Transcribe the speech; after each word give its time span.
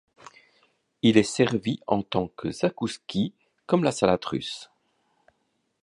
Il 1.03 1.15
est 1.15 1.21
servi 1.21 1.79
en 1.85 2.01
tant 2.01 2.27
que 2.29 2.49
zakouski, 2.49 3.35
comme 3.67 3.83
la 3.83 3.91
salade 3.91 4.25
russe. 4.25 4.71